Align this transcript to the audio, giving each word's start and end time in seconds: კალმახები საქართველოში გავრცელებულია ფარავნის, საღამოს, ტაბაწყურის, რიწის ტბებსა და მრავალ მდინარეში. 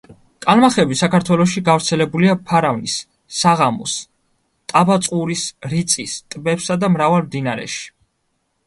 კალმახები 0.43 0.95
საქართველოში 1.01 1.61
გავრცელებულია 1.67 2.33
ფარავნის, 2.51 2.95
საღამოს, 3.41 3.95
ტაბაწყურის, 4.75 5.45
რიწის 5.77 6.19
ტბებსა 6.35 6.81
და 6.85 6.95
მრავალ 6.97 7.29
მდინარეში. 7.31 7.89